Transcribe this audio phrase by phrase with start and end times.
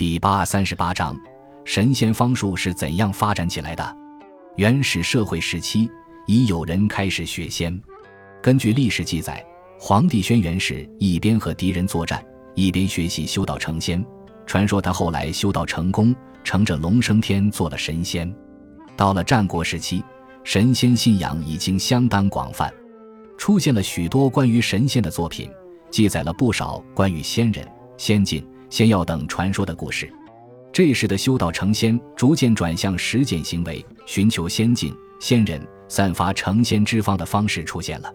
[0.00, 1.14] 第八三十八章：
[1.62, 3.96] 神仙方术是怎样发展起来的？
[4.56, 5.90] 原始社会时期，
[6.26, 7.78] 已有人开始学仙。
[8.42, 9.44] 根据历史记载，
[9.78, 12.24] 黄帝轩辕氏一边和敌人作战，
[12.54, 14.02] 一边学习修道成仙。
[14.46, 18.34] 传说他后来修道成功，乘着龙升天，做了神仙。
[18.96, 20.02] 到了战国时期，
[20.44, 22.72] 神仙信仰已经相当广泛，
[23.36, 25.50] 出现了许多关于神仙的作品，
[25.90, 30.10] 记载了不少关于仙人、仙境、仙药等传说的故事。
[30.72, 38.10] 这时的修道成仙逐渐转向实践行为，寻求仙境、仙人、散发成仙之方的方式出现了。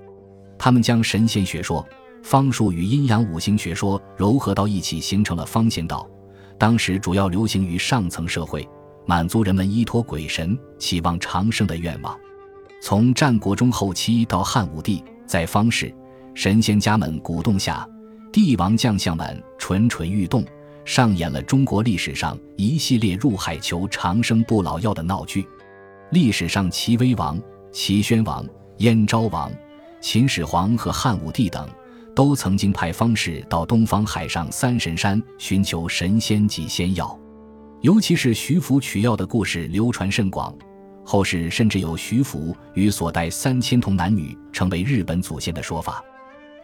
[0.57, 1.87] 他们将神仙学说、
[2.23, 6.09] 方术与阴阳五行学说糅合到一起，形成了方仙道。
[6.57, 8.67] 当时主要流行于上层社会。
[9.07, 12.17] 满足人们依托鬼神、期望长生的愿望。
[12.81, 15.93] 从战国中后期到汉武帝，在方士、
[16.33, 17.87] 神仙家们鼓动下，
[18.35, 20.43] 帝王将相们蠢蠢欲动，
[20.83, 25.47] 上演了中国历史上一系列入海求长生不老药的闹剧。
[26.11, 27.41] 历史上，齐威王、
[27.71, 28.45] 齐宣王、
[28.79, 29.49] 燕昭王、
[30.01, 31.65] 秦始皇和汉武帝等，
[32.13, 37.17] 都曾经派方士到东方海上三神山寻求神仙及仙药。
[37.79, 40.53] 尤其是徐福取药的故事流传甚广，
[41.05, 46.03] 后世甚至有徐福与所带三千童男女成为日本祖先的说法。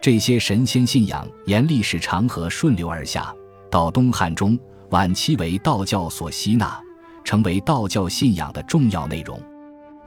[0.02, 3.32] 这些神仙信仰沿历史长河顺流而下，
[3.70, 4.58] 到东汉中
[4.90, 6.76] 晚期为道教所吸纳，
[7.22, 9.40] 成为道教信仰的重要内容。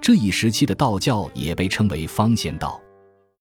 [0.01, 2.77] 这一时期的道教也被称为方仙道。